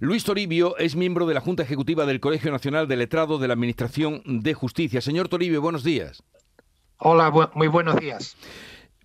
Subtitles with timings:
[0.00, 3.54] Luis Toribio es miembro de la Junta Ejecutiva del Colegio Nacional de Letrados de la
[3.54, 5.00] Administración de Justicia.
[5.00, 6.22] Señor Toribio, buenos días.
[6.98, 8.36] Hola, muy buenos días.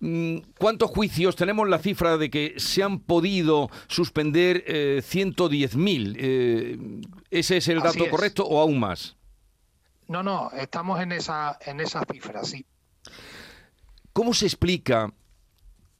[0.00, 1.34] Mm, ¿Cuántos juicios?
[1.36, 6.16] Tenemos la cifra de que se han podido suspender 110.000.
[6.16, 7.00] Eh, eh,
[7.30, 9.16] ¿Ese es el dato correcto o aún más?
[10.06, 12.64] No, no, estamos en esa, en esa cifra, sí.
[14.12, 15.12] ¿Cómo se explica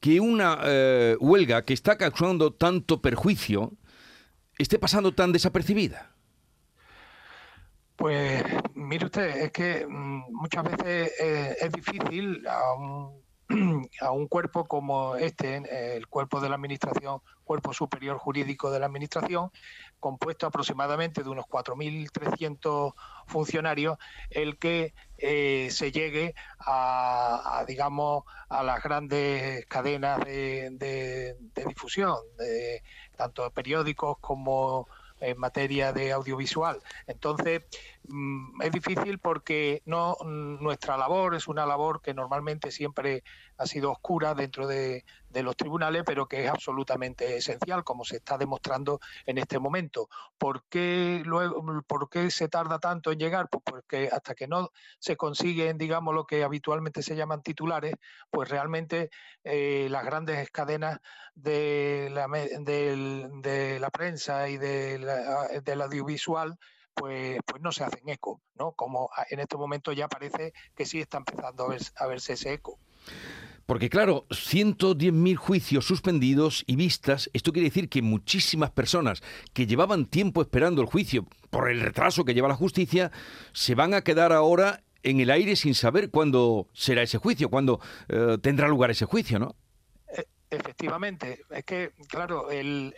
[0.00, 3.72] que una eh, huelga que está causando tanto perjuicio
[4.58, 6.10] esté pasando tan desapercibida?
[7.98, 13.22] Pues mire usted, es que mm, muchas veces eh, es difícil a un,
[14.00, 18.86] a un, cuerpo como este, el cuerpo de la Administración, cuerpo superior jurídico de la
[18.86, 19.50] Administración,
[19.98, 22.94] compuesto aproximadamente de unos 4.300
[23.26, 23.98] funcionarios,
[24.30, 32.16] el que eh, se llegue a, digamos, a las grandes cadenas de, de difusión,
[33.18, 34.88] tanto periódicos como
[35.20, 36.80] en materia de audiovisual.
[37.06, 37.62] Entonces,
[38.08, 43.24] mm, es difícil porque no nuestra labor es una labor que normalmente siempre
[43.58, 48.36] ha sido oscura dentro de, los tribunales, pero que es absolutamente esencial, como se está
[48.36, 50.08] demostrando en este momento.
[50.36, 53.48] ¿Por qué, luego, ¿Por qué se tarda tanto en llegar?
[53.48, 57.94] Pues porque hasta que no se consiguen, digamos, lo que habitualmente se llaman titulares,
[58.30, 59.10] pues realmente
[59.44, 60.98] eh, las grandes cadenas
[61.36, 64.98] de la, de, la prensa y de
[65.62, 66.58] del audiovisual
[66.98, 68.72] pues, pues no se hacen eco, ¿no?
[68.72, 72.78] Como en este momento ya parece que sí está empezando a, verse ese eco.
[73.66, 80.06] Porque claro, 110.000 juicios suspendidos y vistas, esto quiere decir que muchísimas personas que llevaban
[80.06, 83.12] tiempo esperando el juicio por el retraso que lleva la justicia,
[83.52, 87.78] se van a quedar ahora en el aire sin saber cuándo será ese juicio, cuándo
[88.08, 89.54] eh, tendrá lugar ese juicio, ¿no?
[90.50, 92.94] Efectivamente, es que, claro, el,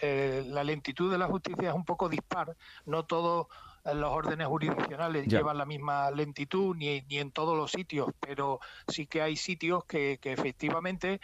[0.55, 3.48] la lentitud de la justicia es un poco dispar, no todos
[3.84, 9.06] los órdenes jurisdiccionales llevan la misma lentitud ni, ni, en todos los sitios, pero sí
[9.06, 11.20] que hay sitios que, que efectivamente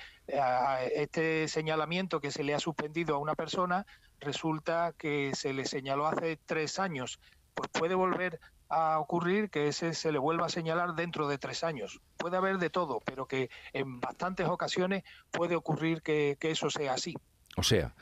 [0.95, 3.87] este señalamiento que se le ha suspendido a una persona
[4.21, 7.21] resulta que se le señaló hace tres años,
[7.55, 11.63] pues puede volver a ocurrir que ese se le vuelva a señalar dentro de tres
[11.63, 12.01] años.
[12.17, 17.15] Puede haber de todo, pero que en bastantes ocasiones puede ocurrir que, eso sea así.
[17.57, 17.95] O sea,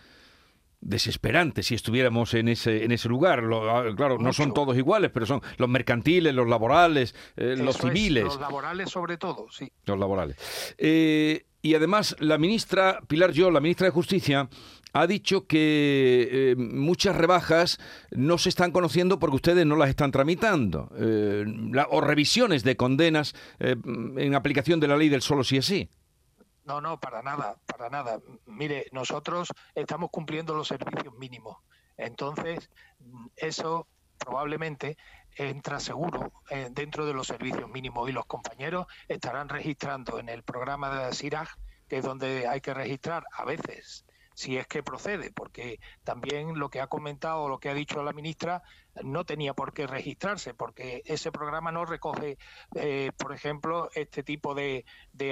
[0.85, 3.43] desesperante si estuviéramos en ese en ese lugar.
[3.53, 8.25] Ah, claro, no son todos iguales, pero son los mercantiles, los laborales, eh, los civiles.
[8.25, 9.73] los laborales sobre todo, sí.
[9.87, 10.37] Los laborales.
[10.79, 14.49] Eh, y además, la ministra Pilar Yo, la ministra de Justicia,
[14.93, 17.81] ha dicho que eh, muchas rebajas
[18.11, 21.45] no se están conociendo porque ustedes no las están tramitando, eh,
[21.91, 25.89] o revisiones de condenas en aplicación de la ley del solo si es sí.
[26.65, 28.21] No, no, para nada, para nada.
[28.47, 31.59] Mire, nosotros estamos cumpliendo los servicios mínimos.
[31.97, 32.71] Entonces,
[33.37, 33.87] eso
[34.19, 34.97] probablemente
[35.37, 36.33] entra seguro
[36.71, 41.49] dentro de los servicios mínimos y los compañeros estarán registrando en el programa de SIRAG,
[41.89, 44.05] que es donde hay que registrar a veces
[44.35, 48.13] si es que procede, porque también lo que ha comentado, lo que ha dicho la
[48.13, 48.63] ministra,
[49.03, 52.39] no tenía por qué registrarse, porque ese programa no recoge,
[52.75, 54.85] eh, por ejemplo, este tipo de,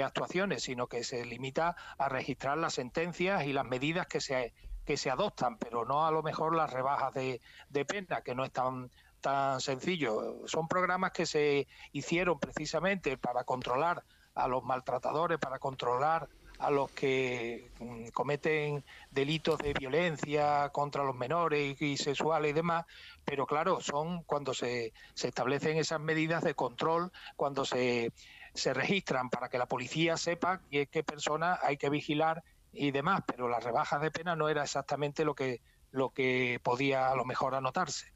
[0.03, 4.53] actuaciones, sino que se limita a registrar las sentencias y las medidas que se,
[4.85, 8.43] que se adoptan, pero no a lo mejor las rebajas de, de pena, que no
[8.43, 8.89] es tan,
[9.21, 10.47] tan sencillo.
[10.47, 14.03] Son programas que se hicieron precisamente para controlar
[14.35, 16.27] a los maltratadores, para controlar
[16.63, 22.85] a los que mm, cometen delitos de violencia contra los menores y, sexuales y demás,
[23.25, 28.13] pero claro, son cuando se, se establecen esas medidas de control, cuando se,
[28.53, 33.21] se registran para que la policía sepa qué, qué persona hay que vigilar y demás,
[33.27, 37.25] pero las rebajas de pena no era exactamente lo que, lo que podía a lo
[37.25, 38.11] mejor anotarse.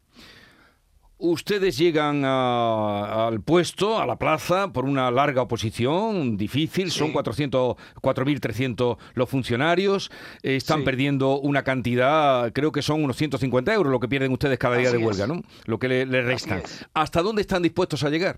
[1.20, 9.28] Ustedes llegan al puesto, a la plaza, por una larga oposición, difícil, son 4.300 los
[9.28, 10.12] funcionarios,
[10.44, 14.78] están perdiendo una cantidad, creo que son unos 150 euros lo que pierden ustedes cada
[14.78, 15.42] día de huelga, ¿no?
[15.66, 16.62] Lo que le, le restan.
[16.94, 18.38] ¿Hasta dónde están dispuestos a llegar?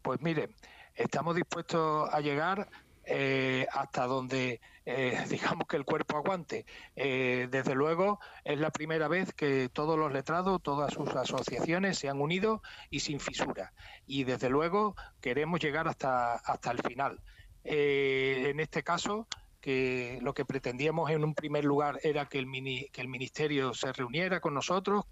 [0.00, 0.48] Pues mire,
[0.94, 2.70] estamos dispuestos a llegar
[3.08, 6.66] eh, hasta donde eh, digamos que el cuerpo aguante.
[6.96, 12.08] Eh, desde luego es la primera vez que todos los letrados, todas sus asociaciones se
[12.08, 13.72] han unido y sin fisura.
[14.06, 17.20] Y desde luego queremos llegar hasta, hasta el final.
[17.62, 19.28] en este caso,
[19.60, 22.46] que lo que pretendíamos en un primer lugar era que el,
[22.92, 25.04] que el Ministerio se reuniera con nosotros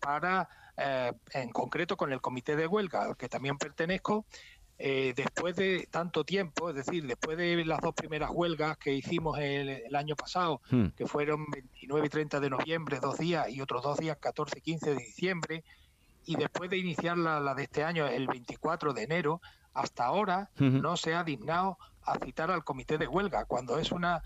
[0.00, 0.48] para,
[1.34, 4.24] en concreto con el Comité de Huelga, al que también pertenezco,
[4.80, 9.36] eh, después de tanto tiempo, es decir, después de las dos primeras huelgas que hicimos
[9.38, 10.88] el, año pasado, hmm.
[10.96, 14.62] que fueron 29 y 30 de noviembre, dos días, y otros dos días, 14 y
[14.62, 15.64] 15 de diciembre,
[16.26, 19.40] y después de iniciar la, de este año, el 24 de enero,
[19.74, 24.22] hasta ahora no se ha dignado a citar al comité de huelga, cuando es una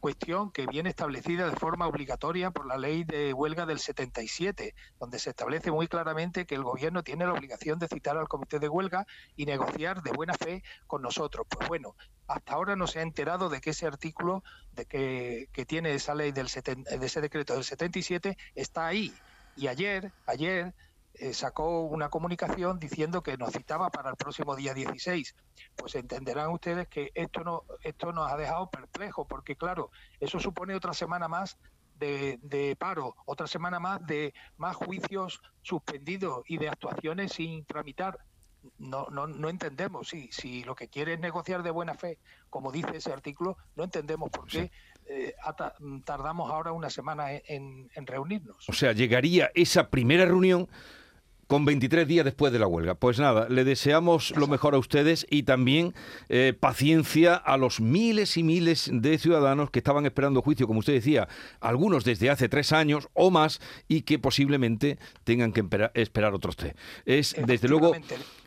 [0.00, 5.18] cuestión que viene establecida de forma obligatoria por la ley de huelga del 77, donde
[5.18, 8.68] se establece muy claramente que el gobierno tiene la obligación de citar al comité de
[8.68, 11.46] huelga y negociar de buena fe con nosotros.
[11.48, 11.96] Pues bueno,
[12.28, 14.42] hasta ahora no se ha enterado de que ese artículo
[14.72, 19.12] de que, tiene esa ley del de ese decreto del 77 está ahí.
[19.56, 20.74] Y ayer, ayer
[21.18, 25.34] eh, sacó una comunicación diciendo que nos citaba para el próximo día 16.
[25.74, 29.90] Pues entenderán ustedes que esto, no, esto nos ha dejado perplejos, porque claro,
[30.20, 31.56] eso supone otra semana más
[31.98, 38.18] de, paro, otra semana más de más juicios suspendidos y de actuaciones sin tramitar.
[38.78, 42.18] No, no, no entendemos si, si lo que quiere es negociar de buena fe,
[42.50, 44.72] como dice ese artículo, no entendemos por qué
[45.06, 45.34] eh,
[46.04, 48.68] tardamos ahora una semana en reunirnos.
[48.68, 50.68] O sea, llegaría esa primera reunión
[51.46, 52.94] con 23 días después de la huelga.
[52.94, 55.94] Pues nada, le deseamos lo mejor a ustedes y también
[56.28, 60.94] eh, paciencia a los miles y miles de ciudadanos que estaban esperando juicio, como usted
[60.94, 61.28] decía,
[61.60, 65.64] algunos desde hace tres años o más y que posiblemente tengan que
[65.94, 66.74] esperar otros tres.
[67.04, 67.92] Es desde luego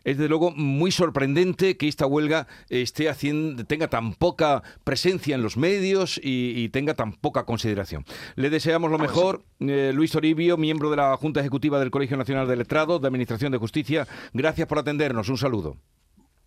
[0.04, 5.42] es desde luego muy sorprendente que esta huelga esté haciendo, tenga tan poca presencia en
[5.42, 8.06] los medios y, tenga tan poca consideración.
[8.36, 12.16] Le deseamos lo pues mejor, eh, Luis Toribio, miembro de la Junta Ejecutiva del Colegio
[12.16, 12.56] Nacional de
[12.97, 14.07] De Administración de Justicia.
[14.33, 15.30] Gracias por atendernos.
[15.30, 15.77] Un saludo.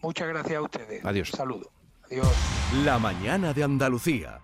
[0.00, 1.04] Muchas gracias a ustedes.
[1.04, 1.28] Adiós.
[1.28, 1.70] saludo.
[2.06, 2.26] Adiós.
[2.84, 4.40] La mañana de Andalucía.